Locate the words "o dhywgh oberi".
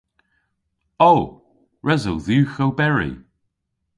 2.11-3.11